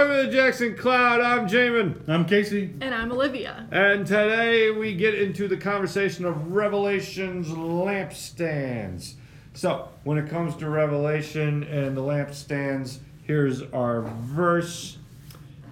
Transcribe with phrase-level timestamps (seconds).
[0.00, 1.20] Welcome to the Jackson Cloud.
[1.20, 2.08] I'm Jamin.
[2.08, 2.72] I'm Casey.
[2.80, 3.68] And I'm Olivia.
[3.70, 9.16] And today we get into the conversation of Revelation's lampstands.
[9.52, 14.96] So, when it comes to Revelation and the lampstands, here's our verse.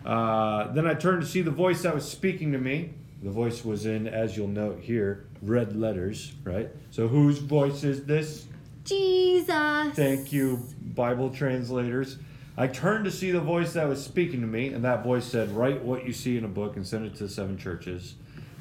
[0.05, 2.91] Uh, then I turned to see the voice that was speaking to me.
[3.23, 6.69] The voice was in, as you'll note here, red letters, right?
[6.91, 8.45] So, whose voice is this?
[8.85, 9.95] Jesus.
[9.95, 12.19] Thank you, Bible translators.
[12.59, 15.51] I turned to see the voice that was speaking to me, and that voice said,
[15.53, 18.17] Write what you see in a book and send it to the seven churches.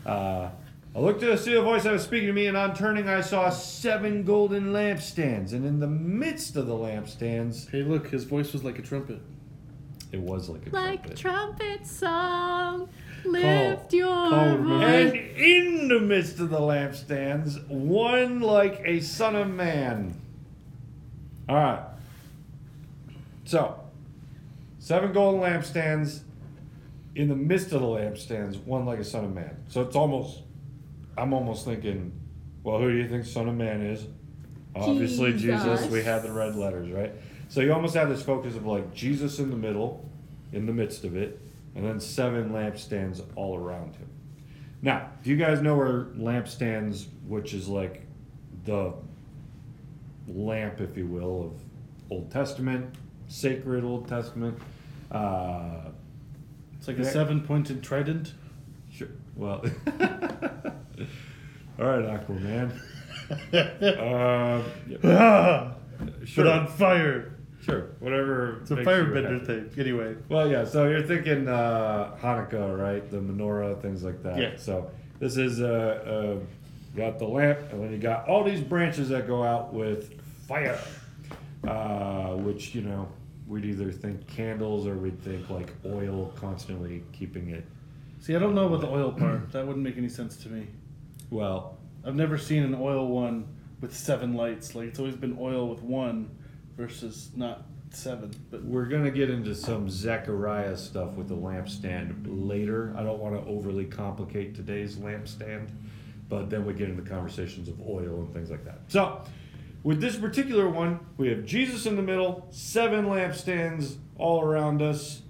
[0.06, 0.50] Uh,
[0.96, 3.22] I looked to see the voice that was speaking to me, and on turning, I
[3.22, 5.52] saw seven golden lampstands.
[5.54, 9.20] And in the midst of the lampstands, Hey, look, his voice was like a trumpet.
[10.12, 11.18] it was like a Like trumpet.
[11.18, 12.90] trumpet song.
[13.26, 14.86] Lift your call, remember?
[14.86, 20.14] And in the midst of the lampstands, one like a son of man.
[21.50, 21.84] All right.
[23.46, 23.80] So,
[24.88, 26.22] seven golden lampstands.
[27.14, 29.58] In the midst of the lampstands, one like a son of man.
[29.68, 30.44] So it's almost,
[31.18, 32.14] I'm almost thinking,
[32.64, 34.06] well, who do you think son of man is?
[34.76, 35.64] Obviously Jesus.
[35.64, 35.92] Jesus.
[35.92, 37.12] We had the red letters, right?
[37.50, 40.08] So you almost have this focus of like Jesus in the middle,
[40.54, 41.42] in the midst of it,
[41.76, 44.08] and then seven lampstands all around him.
[44.82, 48.04] Now, do you guys know where lampstands, which is like
[48.64, 48.94] the
[50.28, 51.62] lamp, if you will, of
[52.10, 52.96] Old Testament,
[53.28, 54.58] sacred Old Testament?
[55.12, 55.90] Uh,
[56.78, 58.34] It's like a seven pointed trident.
[58.92, 59.10] sure.
[59.36, 59.64] Well,
[61.80, 62.72] all right, Aquaman.
[63.54, 65.76] uh, yeah, Ah,
[66.26, 67.34] sure, But on fire.
[67.62, 68.60] sure, whatever.
[68.62, 69.46] It's a firebender happy.
[69.46, 69.70] thing.
[69.80, 70.16] Anyway.
[70.30, 70.66] Well, yeah.
[70.66, 73.10] So you're thinking uh, Hanukkah, right?
[73.10, 74.38] The menorah, things like that.
[74.40, 74.56] Yeah.
[74.58, 79.10] So this is uh, uh, got the lamp, and then you got all these branches
[79.10, 80.80] that go out with fire,
[81.68, 83.08] uh, which you know
[83.48, 87.66] we'd either think candles or we'd think like oil, constantly keeping it.
[88.20, 89.52] See, I don't know about the oil part.
[89.52, 90.68] That wouldn't make any sense to me.
[91.30, 93.48] Well, I've never seen an oil one
[93.80, 94.76] with seven lights.
[94.76, 96.30] Like, it's always been oil with one
[96.76, 98.32] versus not seven.
[98.52, 102.94] But we're gonna get into some Zechariah stuff with the lampstand later.
[102.98, 105.70] I don't want to overly complicate today's lampstand,
[106.28, 108.80] but then we get into conversations of oil and things like that.
[108.88, 109.22] So,
[109.84, 115.22] with this particular one, we have Jesus in the middle, seven lampstands all around us,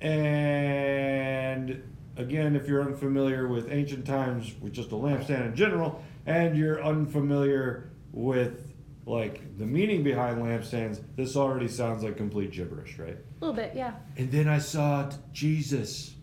[0.00, 1.82] and
[2.16, 6.82] again, if you're unfamiliar with ancient times with just a lampstand in general, and you're
[6.82, 8.72] unfamiliar with
[9.06, 13.16] like the meaning behind lampstands, this already sounds like complete gibberish, right?
[13.16, 13.94] A little bit, yeah.
[14.16, 16.14] And then I saw Jesus.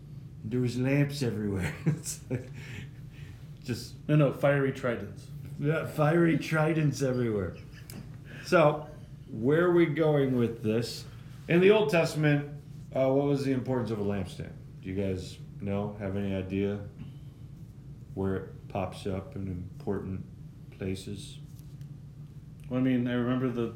[0.44, 1.72] There was lamps everywhere.
[1.86, 2.50] it's like
[3.64, 5.26] just no, no, fiery tridents.
[5.60, 7.54] yeah, fiery tridents everywhere.
[8.52, 8.86] So,
[9.30, 11.06] where are we going with this?
[11.48, 12.50] In the Old Testament,
[12.94, 14.52] uh, what was the importance of a lampstand?
[14.82, 15.96] Do you guys know?
[15.98, 16.78] Have any idea
[18.12, 20.22] where it pops up in important
[20.76, 21.38] places?
[22.68, 23.72] Well, I mean, I remember the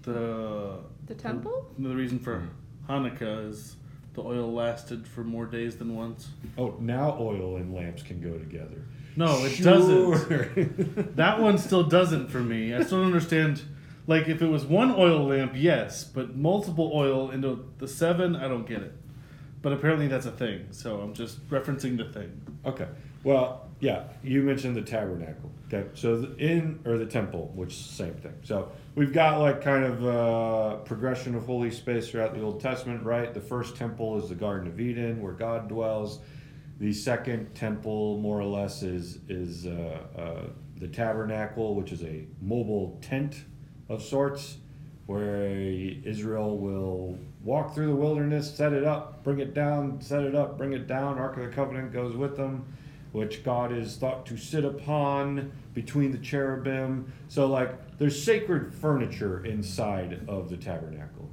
[0.00, 1.70] the The temple?
[1.78, 2.48] the reason for
[2.88, 3.76] Hanukkah is
[4.14, 6.30] the oil lasted for more days than once.
[6.56, 8.86] Oh, now oil and lamps can go together.
[9.16, 9.64] No, it Sure.
[9.74, 11.16] doesn't.
[11.16, 12.74] That one still doesn't for me.
[12.74, 13.62] I still don't understand.
[14.06, 18.46] Like, if it was one oil lamp, yes, but multiple oil into the seven, I
[18.48, 18.92] don't get it.
[19.62, 22.40] But apparently that's a thing, so I'm just referencing the thing.
[22.64, 22.86] Okay.
[23.24, 25.50] Well, yeah, you mentioned the tabernacle.
[25.66, 25.88] Okay.
[25.94, 28.34] So the, in or the temple, which is the same thing.
[28.44, 33.02] So we've got like kind of uh, progression of holy space throughout the Old Testament,
[33.02, 33.34] right?
[33.34, 36.20] The first temple is the Garden of Eden, where God dwells.
[36.78, 40.42] The second temple, more or less, is is uh, uh,
[40.76, 43.44] the tabernacle, which is a mobile tent
[43.88, 44.58] of sorts,
[45.06, 50.34] where Israel will walk through the wilderness, set it up, bring it down, set it
[50.34, 51.18] up, bring it down.
[51.18, 52.64] Ark of the Covenant goes with them,
[53.12, 57.10] which God is thought to sit upon between the cherubim.
[57.28, 61.30] So, like, there's sacred furniture inside of the tabernacle.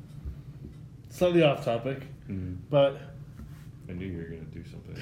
[1.10, 3.00] Slightly off topic, Mm, but
[3.90, 4.96] I knew you were going to do something.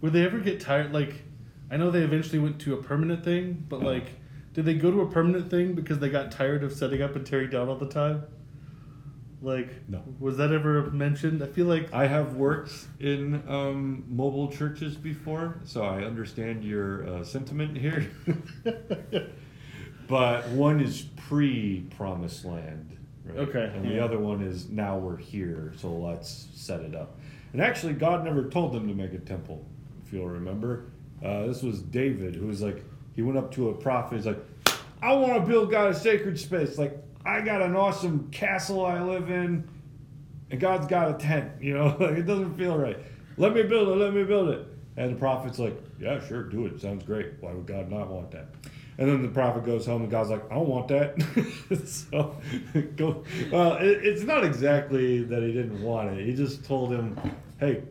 [0.00, 0.92] Would they ever get tired?
[0.92, 1.22] Like,
[1.70, 4.06] I know they eventually went to a permanent thing, but like,
[4.52, 7.24] did they go to a permanent thing because they got tired of setting up and
[7.26, 8.24] tearing down all the time?
[9.42, 10.02] Like, No.
[10.18, 11.42] was that ever mentioned?
[11.42, 17.08] I feel like I have worked in um, mobile churches before, so I understand your
[17.08, 18.10] uh, sentiment here.
[20.08, 22.96] but one is pre promised land.
[23.24, 23.38] Right?
[23.48, 27.18] Okay, And the other one is now we're here, so let's set it up.
[27.52, 29.64] And actually, God never told them to make a temple,
[30.12, 30.84] you'll remember.
[31.24, 32.84] Uh, this was David, who was like,
[33.14, 34.38] he went up to a prophet, he's like,
[35.02, 36.78] I want to build God a sacred space.
[36.78, 39.68] Like, I got an awesome castle I live in.
[40.50, 41.52] and God's got a tent.
[41.60, 42.98] You know, like it doesn't feel right.
[43.36, 44.02] Let me build it.
[44.02, 44.66] Let me build it.
[44.96, 46.80] And the prophet's like, yeah, sure, do it.
[46.80, 47.32] Sounds great.
[47.40, 48.46] Why would God not want that?
[48.98, 51.16] And then the prophet goes home, and God's like, I don't want that.
[51.86, 52.36] so,
[52.96, 53.24] go.
[53.50, 56.26] Well, it, it's not exactly that he didn't want it.
[56.26, 57.18] He just told him,
[57.58, 57.82] hey,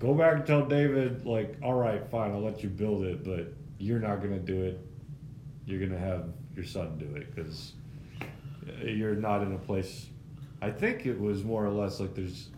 [0.00, 3.52] go back and tell David, like, all right, fine, I'll let you build it, but
[3.78, 4.80] you're not gonna do it.
[5.66, 6.24] You're gonna have
[6.56, 7.74] your son do it because
[8.82, 10.08] you're not in a place.
[10.60, 12.48] I think it was more or less like there's.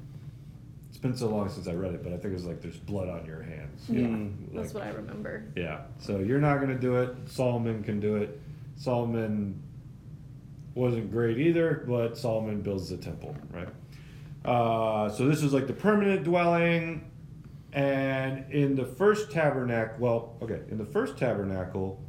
[0.88, 2.76] It's been so long since I read it, but I think it was like there's
[2.76, 3.88] blood on your hands.
[3.88, 4.32] you know, Mm.
[4.54, 5.44] That's like- what I remember.
[5.56, 5.82] yeah.
[5.98, 7.14] So you're not going to do it.
[7.26, 8.38] Solomon can do it.
[8.76, 9.62] Solomon
[10.74, 13.68] wasn't great either, but Solomon builds the temple, right?
[14.44, 17.10] Uh, so this is like the permanent dwelling.
[17.72, 22.04] And in the first tabernacle, well, okay, in the first tabernacle,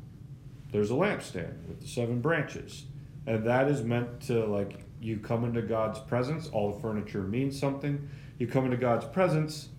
[0.72, 2.86] there's a lampstand with the seven branches.
[3.26, 6.50] And that is meant to, like, you come into God's presence.
[6.50, 8.10] All the furniture means something.
[8.38, 9.70] You come into God's presence.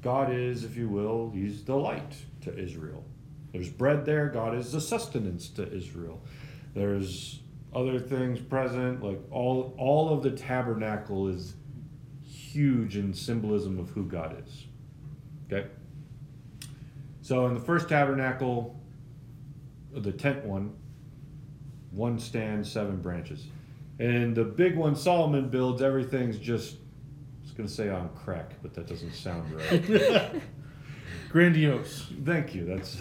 [0.00, 3.04] God is, if you will, He's the light to Israel.
[3.52, 4.28] There's bread there.
[4.28, 6.22] God is the sustenance to Israel.
[6.74, 7.40] There's
[7.74, 9.02] other things present.
[9.02, 11.54] Like all, all of the tabernacle is
[12.22, 14.66] huge in symbolism of who God is.
[15.54, 15.68] Okay.
[17.22, 18.78] So in the first tabernacle,
[19.92, 20.74] the tent one,
[21.90, 23.46] one stand, seven branches.
[23.98, 28.52] And the big one Solomon builds, everything's just, I was going to say on crack,
[28.62, 30.42] but that doesn't sound right.
[31.30, 32.08] Grandiose.
[32.24, 32.64] Thank you.
[32.64, 32.98] That's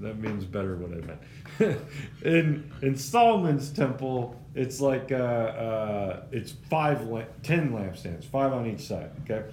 [0.00, 1.80] that means better what I meant.
[2.22, 8.66] in in Solomon's temple, it's like uh, uh, it's five, la- ten lampstands, five on
[8.66, 9.10] each side.
[9.24, 9.44] Okay.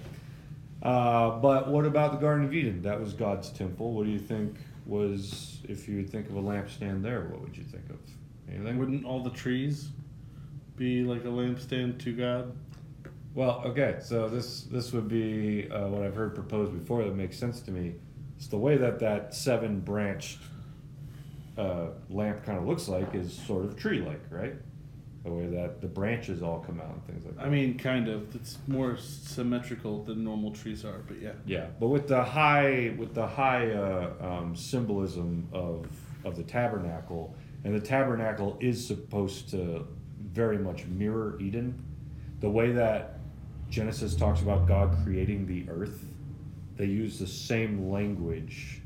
[0.82, 2.82] Uh, but what about the Garden of Eden?
[2.82, 3.92] That was God's temple.
[3.92, 4.56] What do you think
[4.86, 7.28] was if you would think of a lampstand there?
[7.30, 7.98] What would you think of?
[8.48, 8.78] Anything?
[8.78, 9.88] Wouldn't all the trees
[10.76, 12.56] be like a lampstand to God?
[13.34, 17.38] Well, okay, so this this would be uh, what I've heard proposed before that makes
[17.38, 17.94] sense to me.
[18.36, 20.38] It's the way that that seven branched
[21.56, 24.54] uh, lamp kind of looks like is sort of tree like, right?
[25.24, 27.44] The way that the branches all come out and things like that.
[27.44, 28.34] I mean, kind of.
[28.34, 31.32] It's more symmetrical than normal trees are, but yeah.
[31.44, 35.86] yeah, but with the high with the high uh, um, symbolism of
[36.24, 37.34] of the tabernacle,
[37.64, 39.86] and the tabernacle is supposed to
[40.32, 41.84] very much mirror Eden.
[42.40, 43.18] The way that
[43.68, 46.02] Genesis talks about God creating the earth,
[46.76, 48.80] they use the same language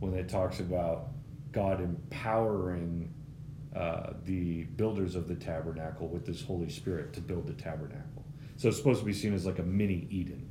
[0.00, 1.08] when it talks about
[1.52, 3.12] God empowering
[3.76, 8.24] uh, the builders of the tabernacle with this Holy Spirit to build the tabernacle.
[8.56, 10.48] So it's supposed to be seen as like a mini Eden.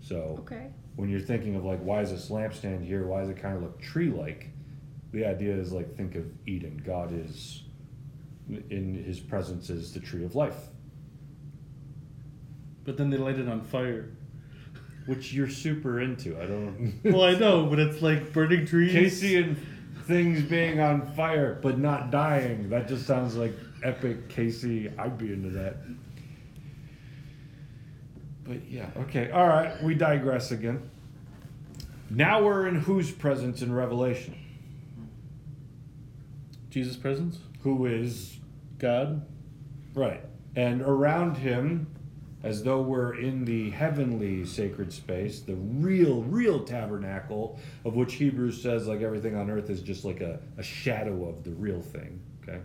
[0.00, 0.68] So Okay.
[0.96, 3.62] when you're thinking of like why is this lampstand here why does it kind of
[3.62, 4.50] look tree like
[5.12, 7.62] the idea is like think of eden god is
[8.70, 10.58] in his presence is the tree of life
[12.84, 14.10] But then they light it on fire.
[15.06, 18.92] which you're super into i don't well, I know, but it's like burning trees.
[18.92, 19.56] casey and
[20.04, 22.68] things being on fire but not dying.
[22.70, 24.90] That just sounds like epic casey.
[24.98, 25.76] I'd be into that.
[28.44, 29.30] But yeah okay.
[29.30, 30.90] All right we digress again.
[32.10, 34.36] Now we're in whose presence in revelation?
[36.70, 37.38] Jesus' presence?
[37.62, 38.38] who is
[38.78, 39.24] God?
[39.94, 40.24] right.
[40.56, 41.86] And around him
[42.42, 48.60] as though we're in the heavenly sacred space the real real tabernacle of which hebrews
[48.60, 52.20] says like everything on earth is just like a, a shadow of the real thing
[52.42, 52.60] okay?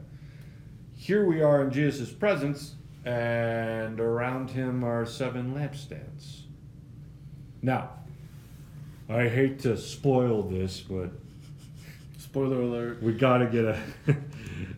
[0.96, 6.41] Here we are in jesus' presence and around him are seven lampstands.
[7.62, 7.91] Now
[9.10, 11.12] i hate to spoil this but
[12.17, 13.01] Spoiler alert.
[13.01, 13.81] we got to get a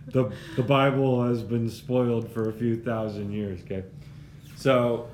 [0.07, 3.83] the the bible has been spoiled for a few thousand years okay
[4.59, 5.07] so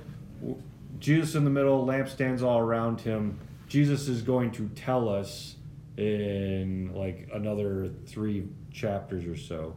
[1.00, 5.56] jesus in the middle lampstands all around him jesus is going to tell us
[5.98, 9.76] in like another three chapters or so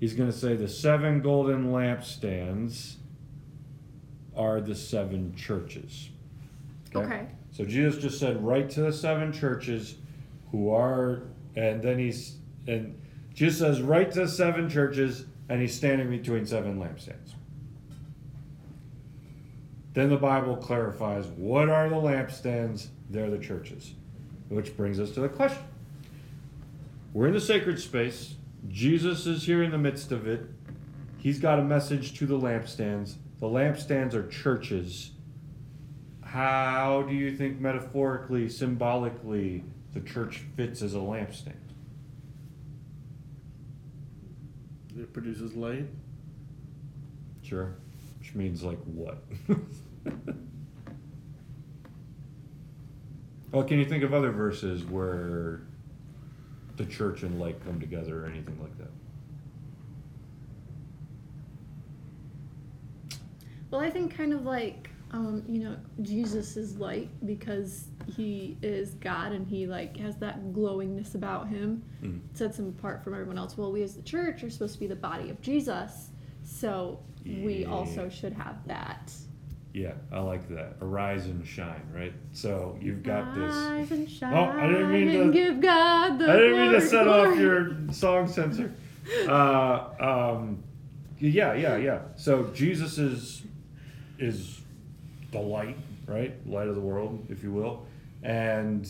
[0.00, 2.94] he's going to say the seven golden lampstands
[4.34, 6.08] are the seven churches
[6.94, 7.26] Okay.
[7.52, 9.94] so Jesus just said, "Write to the seven churches
[10.50, 11.22] who are,"
[11.54, 12.36] and then he's
[12.66, 13.00] and
[13.32, 17.34] Jesus says, "Write to the seven churches," and he's standing between seven lampstands.
[20.00, 22.86] Then the Bible clarifies what are the lampstands?
[23.10, 23.92] They're the churches,
[24.48, 25.62] which brings us to the question:
[27.12, 28.36] We're in the sacred space.
[28.66, 30.46] Jesus is here in the midst of it.
[31.18, 33.16] He's got a message to the lampstands.
[33.40, 35.10] The lampstands are churches.
[36.22, 41.56] How do you think metaphorically, symbolically, the church fits as a lampstand?
[44.98, 45.88] It produces light.
[47.42, 47.74] Sure,
[48.18, 49.22] which means like what?
[53.52, 55.62] well, can you think of other verses where
[56.76, 58.90] the church and light come together or anything like that?
[63.70, 68.94] Well, I think kind of like um, you know, Jesus is light because he is
[68.94, 71.82] God and he like has that glowingness about him.
[72.02, 72.20] Mm.
[72.32, 73.58] Sets him apart from everyone else.
[73.58, 76.10] Well, we as the church are supposed to be the body of Jesus,
[76.44, 79.12] so we also should have that.
[79.72, 80.76] Yeah, I like that.
[80.80, 82.12] Arise and shine, right?
[82.32, 83.54] So you've got this.
[83.54, 86.78] Rise and shine Oh, I didn't mean to- give God the I didn't mean to
[86.78, 88.74] glory, set off your song censor.
[89.28, 90.62] Uh, um,
[91.18, 92.00] yeah, yeah, yeah.
[92.16, 93.42] So Jesus is
[94.18, 94.60] is
[95.32, 96.34] the light, right?
[96.46, 97.86] Light of the world, if you will,
[98.22, 98.88] and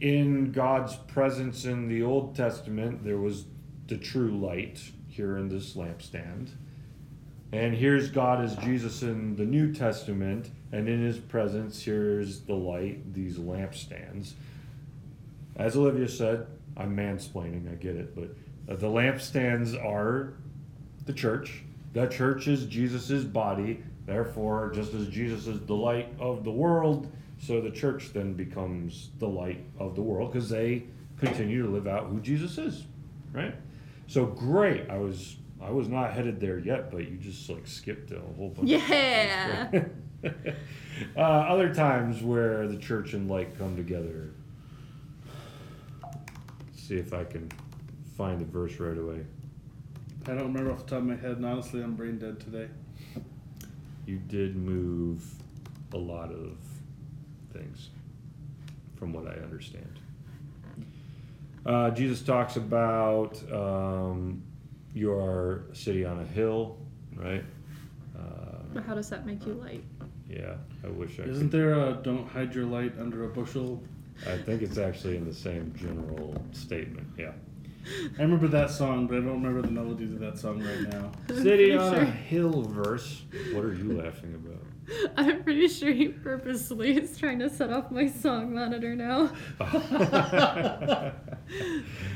[0.00, 3.44] in God's presence in the Old Testament, there was
[3.86, 6.50] the true light here in this lampstand.
[7.52, 12.54] And here's God as Jesus in the New Testament, and in his presence, here's the
[12.54, 14.34] light, these lampstands.
[15.56, 18.30] As Olivia said, I'm mansplaining, I get it, but
[18.72, 20.34] uh, the lampstands are
[21.06, 21.62] the church.
[21.92, 23.82] The church is Jesus' body.
[24.06, 29.10] Therefore, just as Jesus is the light of the world, so the church then becomes
[29.18, 30.84] the light of the world because they
[31.18, 32.84] continue to live out who Jesus is,
[33.32, 33.54] right?
[34.06, 34.88] So great.
[34.88, 38.48] I was I was not headed there yet, but you just like skipped a whole
[38.48, 38.68] bunch.
[38.68, 39.68] Yeah.
[41.16, 44.30] uh, other times where the church and light come together.
[46.02, 47.50] Let's see if I can
[48.16, 49.24] find the verse right away.
[50.26, 52.68] I don't remember off the top of my head, and honestly, I'm brain dead today.
[54.06, 55.24] You did move
[55.92, 56.56] a lot of
[57.52, 57.90] things,
[58.96, 59.98] from what I understand.
[61.64, 64.42] Uh, Jesus talks about um,
[64.94, 66.78] your city on a hill,
[67.16, 67.44] right?
[68.18, 68.22] Uh,
[68.74, 69.84] But how does that make you light?
[70.28, 70.54] yeah,
[70.84, 71.58] I wish I Isn't could.
[71.58, 73.82] there a "Don't hide your light under a bushel"?
[74.26, 77.08] I think it's actually in the same general statement.
[77.18, 77.32] Yeah.
[78.18, 81.10] I remember that song, but I don't remember the melodies of that song right now.
[81.28, 83.22] City pretty on a hill verse.
[83.54, 84.62] What are you laughing about?
[85.16, 89.30] I'm pretty sure he purposely is trying to set off my song monitor now.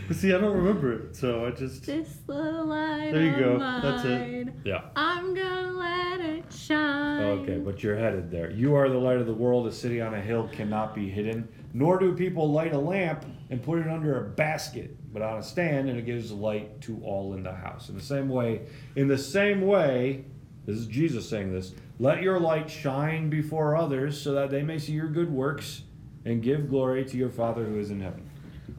[0.06, 3.38] But see, I don't remember it, so I just This little light There you of
[3.38, 3.58] go.
[3.58, 4.48] That's it.
[4.64, 4.82] yeah.
[4.94, 7.22] I'm gonna let it shine.
[7.22, 8.50] Oh, okay, but you're headed there.
[8.50, 9.66] You are the light of the world.
[9.66, 13.62] A city on a hill cannot be hidden, nor do people light a lamp and
[13.62, 17.32] put it under a basket, but on a stand, and it gives light to all
[17.32, 17.88] in the house.
[17.88, 18.66] In the same way,
[18.96, 20.26] in the same way,
[20.66, 21.74] this is Jesus saying this.
[21.98, 25.82] Let your light shine before others, so that they may see your good works
[26.24, 28.28] and give glory to your Father who is in heaven.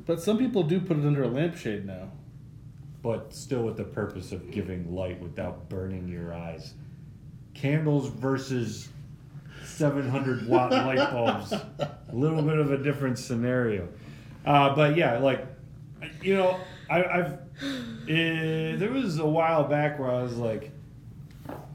[0.05, 2.09] But some people do put it under a lampshade now.
[3.01, 6.73] but still with the purpose of giving light without burning your eyes.
[7.53, 8.89] Candles versus
[9.63, 11.51] 700 watt light bulbs.
[11.53, 13.87] A little bit of a different scenario.
[14.45, 15.45] Uh, but yeah, like,
[16.21, 17.33] you know, I, I've.
[18.09, 20.71] eh, there was a while back where I was like,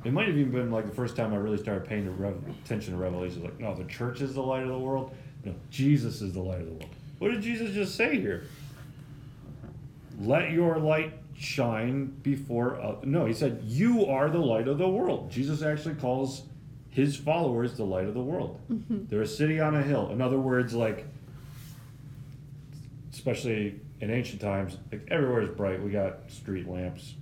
[0.04, 2.07] it might have even been like the first time I really started paying
[2.64, 3.42] attention to Revelation.
[3.42, 5.14] Like, no, the church is the light of the world.
[5.45, 6.95] No, Jesus is the light of the world.
[7.19, 8.45] What did Jesus just say here?
[10.21, 12.80] Let your light shine before.
[12.80, 15.30] Uh, no, he said, You are the light of the world.
[15.30, 16.42] Jesus actually calls
[16.90, 18.61] his followers the light of the world.
[19.09, 20.11] They're a city on a hill.
[20.11, 21.07] In other words, like,
[23.12, 25.83] especially in ancient times, like everywhere is bright.
[25.83, 27.14] We got street lamps.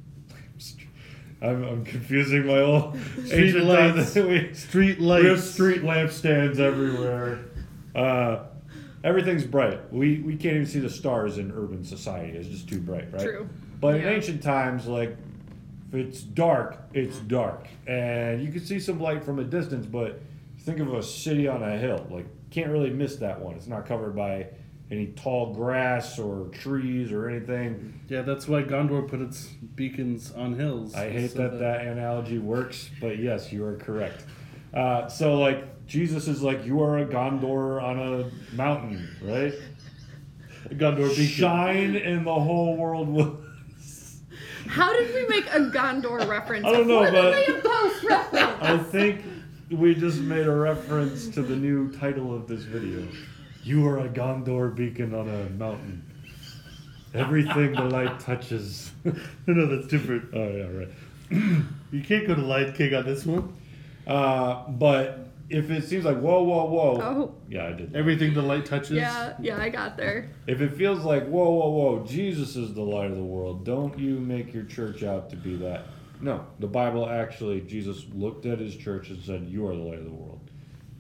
[1.41, 4.15] I'm, I'm confusing my old Street ancient lights.
[4.15, 4.27] times.
[4.27, 5.45] we, Street we have lights.
[5.51, 7.41] street lamp stands everywhere.
[7.95, 8.45] Uh,
[9.05, 9.93] everything's bright.
[9.93, 12.37] We we can't even see the stars in urban society.
[12.37, 13.23] It's just too bright, right?
[13.23, 13.49] True.
[13.81, 15.17] But in ancient times, like
[15.93, 19.87] if it's dark, it's dark, and you can see some light from a distance.
[19.87, 20.21] But
[20.61, 22.05] think of a city on a hill.
[22.11, 23.55] Like can't really miss that one.
[23.55, 24.49] It's not covered by
[24.91, 28.01] any tall grass or trees or anything.
[28.09, 30.95] Yeah, that's why Gondor put its beacons on hills.
[30.95, 34.25] I hate so that that analogy works, but yes, you are correct.
[34.73, 39.55] Uh, so like Jesus is like you are a Gondor on a mountain, right?
[40.71, 41.25] A Gondor beacon.
[41.27, 43.39] Shine and the whole world will.
[44.67, 46.67] How did we make a Gondor reference?
[46.67, 48.63] I don't know, What but- did we reference?
[48.63, 49.25] I think
[49.71, 53.07] we just made a reference to the new title of this video.
[53.63, 56.05] You are a Gondor beacon on a mountain.
[57.15, 58.93] Everything the light touches.
[59.05, 59.13] no,
[59.47, 60.31] no, that's different.
[60.35, 61.63] oh yeah, right.
[61.91, 63.57] You can't go to Lion King on this one.
[64.07, 67.01] Uh, but if it seems like whoa, whoa, whoa.
[67.03, 67.97] Oh, Yeah, I did.
[67.97, 68.91] Everything the light touches.
[68.99, 70.29] yeah, yeah, I got there.
[70.47, 73.99] If it feels like whoa, whoa, whoa, Jesus is the light of the world, don't
[73.99, 75.87] you make your church out to be that.
[76.21, 79.99] No, the Bible actually, Jesus looked at his church and said, You are the light
[80.01, 80.41] of the world.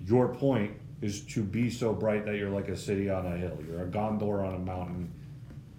[0.06, 3.58] Your point is to be so bright that you're like a city on a hill.
[3.66, 5.12] You're a gondor on a mountain.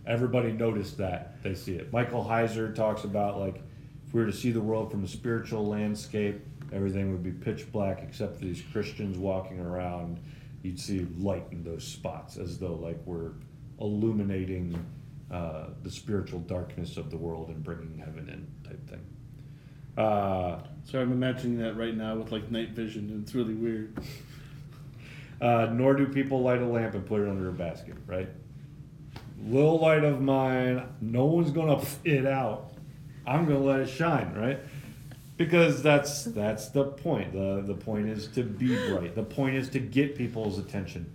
[0.07, 1.41] Everybody noticed that.
[1.43, 1.91] They see it.
[1.91, 3.61] Michael Heiser talks about like
[4.07, 7.71] if we were to see the world from a spiritual landscape, everything would be pitch
[7.71, 10.19] black except for these Christians walking around.
[10.63, 13.31] You'd see light in those spots as though like we're
[13.79, 14.83] illuminating
[15.31, 19.05] uh, the spiritual darkness of the world and bringing heaven in type thing.
[19.97, 23.95] Uh, So I'm imagining that right now with like night vision, and it's really weird.
[25.41, 28.29] Uh, nor do people light a lamp and put it under a basket, right?
[29.45, 32.73] Little light of mine, no one's gonna it out.
[33.25, 34.59] I'm gonna let it shine, right?
[35.37, 37.31] Because that's that's the point.
[37.31, 39.15] The the point is to be bright.
[39.15, 41.13] The point is to get people's attention.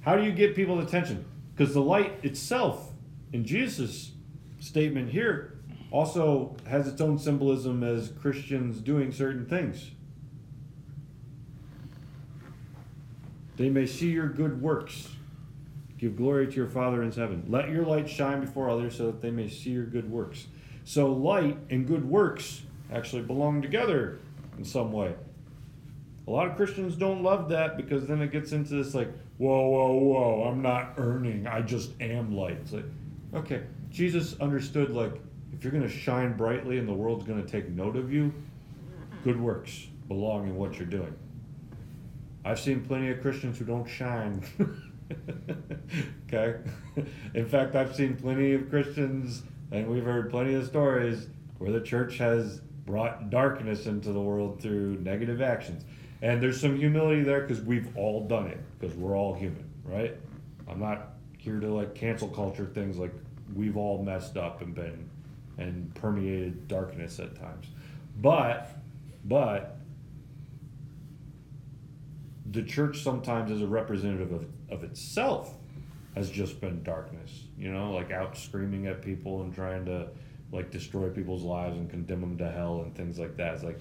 [0.00, 1.24] How do you get people's attention?
[1.54, 2.90] Because the light itself,
[3.32, 4.12] in Jesus'
[4.58, 5.58] statement here,
[5.90, 9.90] also has its own symbolism as Christians doing certain things.
[13.60, 15.10] They may see your good works.
[15.98, 17.44] Give glory to your Father in heaven.
[17.46, 20.46] Let your light shine before others so that they may see your good works.
[20.84, 24.18] So, light and good works actually belong together
[24.56, 25.14] in some way.
[26.26, 29.68] A lot of Christians don't love that because then it gets into this like, whoa,
[29.68, 32.56] whoa, whoa, I'm not earning, I just am light.
[32.62, 32.86] It's like,
[33.34, 35.12] okay, Jesus understood like,
[35.52, 38.32] if you're going to shine brightly and the world's going to take note of you,
[39.22, 41.14] good works belong in what you're doing.
[42.44, 44.42] I've seen plenty of Christians who don't shine.
[46.26, 46.58] okay?
[47.34, 51.26] In fact, I've seen plenty of Christians, and we've heard plenty of stories
[51.58, 55.84] where the church has brought darkness into the world through negative actions.
[56.22, 60.16] And there's some humility there because we've all done it, because we're all human, right?
[60.68, 63.12] I'm not here to like cancel culture things like
[63.54, 65.08] we've all messed up and been
[65.58, 67.66] and permeated darkness at times.
[68.20, 68.70] But,
[69.24, 69.79] but,
[72.50, 75.54] the church sometimes as a representative of, of itself
[76.14, 80.08] has just been darkness you know like out screaming at people and trying to
[80.52, 83.54] like destroy people's lives and condemn them to hell and things like that.
[83.54, 83.78] It's like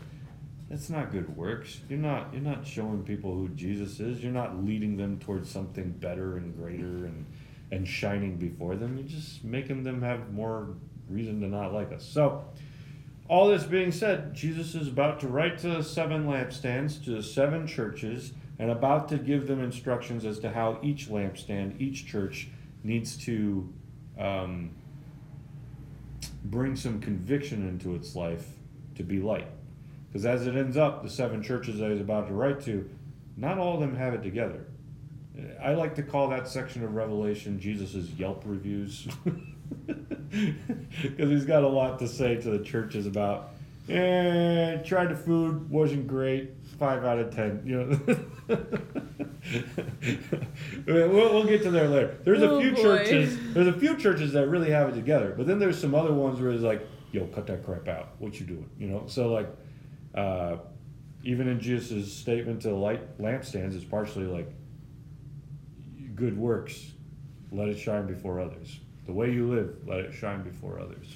[0.69, 1.79] that's not good works.
[1.89, 4.21] You're not you're not showing people who jesus is.
[4.21, 7.25] You're not leading them towards something better and greater and
[7.71, 8.97] and shining before them.
[8.97, 10.69] You're just making them have more
[11.07, 12.03] reason to not like us.
[12.03, 12.45] So
[13.27, 18.33] all this being said, Jesus is about to write to seven lampstands, to seven churches,
[18.59, 22.49] and about to give them instructions as to how each lampstand, each church,
[22.83, 23.73] needs to
[24.19, 24.71] um,
[26.43, 28.45] bring some conviction into its life
[28.95, 29.47] to be light.
[30.07, 32.89] Because as it ends up, the seven churches that he's about to write to,
[33.37, 34.65] not all of them have it together.
[35.63, 39.07] I like to call that section of Revelation Jesus' Yelp reviews.
[40.29, 43.49] Because he's got a lot to say to the churches about,
[43.87, 47.61] eh, tried the food, wasn't great, five out of ten.
[47.65, 47.99] You know,
[50.87, 52.17] we'll, we'll get to there later.
[52.23, 52.81] There's a Oh, few boy.
[52.81, 53.37] churches.
[53.53, 56.39] There's a few churches that really have it together, but then there's some other ones
[56.39, 58.09] where it's like, yo, cut that crap out.
[58.19, 58.69] What you doing?
[58.79, 59.03] You know.
[59.07, 59.49] So like,
[60.15, 60.57] uh,
[61.23, 64.49] even in Jesus' statement to the light lampstands, it's partially like,
[66.15, 66.91] good works,
[67.51, 68.79] let it shine before others.
[69.05, 71.07] The way you live, let it shine before others.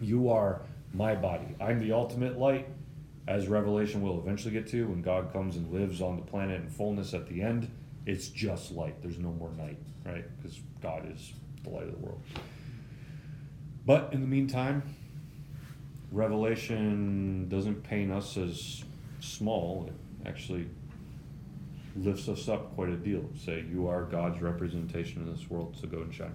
[0.00, 1.46] You are my body.
[1.60, 2.68] I'm the ultimate light,
[3.26, 6.68] as Revelation will eventually get to when God comes and lives on the planet in
[6.68, 7.70] fullness at the end.
[8.06, 9.02] It's just light.
[9.02, 10.24] There's no more night, right?
[10.36, 11.32] Because God is
[11.64, 12.22] the light of the world.
[13.84, 14.82] But in the meantime,
[16.12, 18.84] Revelation doesn't paint us as
[19.20, 19.88] small.
[19.88, 20.68] It actually
[21.96, 23.24] lifts us up quite a deal.
[23.36, 26.34] Say, you are God's representation in this world, so go and shine.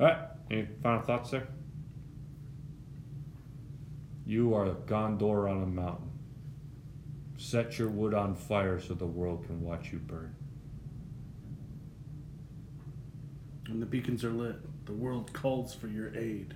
[0.00, 0.18] All right,
[0.50, 1.46] any final thoughts there?
[4.26, 6.10] You are a gondor on a mountain.
[7.36, 10.34] Set your wood on fire so the world can watch you burn.
[13.68, 14.56] When the beacons are lit,
[14.86, 16.54] the world calls for your aid.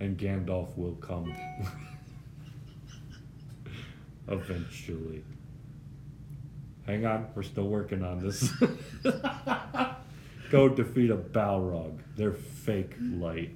[0.00, 1.34] And Gandalf will come.
[4.28, 5.24] Eventually.
[6.86, 8.50] Hang on, we're still working on this.
[10.50, 11.98] Go defeat a Balrog.
[12.16, 13.54] They're fake light.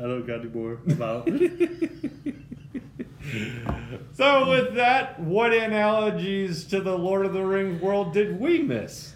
[0.00, 1.28] I don't got any more about.
[4.14, 9.12] So, with that, what analogies to the Lord of the Rings world did we miss?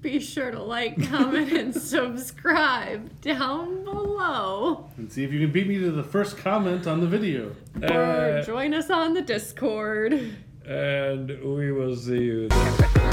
[0.00, 4.90] Be sure to like, comment, and subscribe down below.
[4.96, 7.54] and see if you can beat me to the first comment on the video.
[7.82, 10.12] Or Uh, join us on the Discord.
[10.66, 13.07] and we will see you then.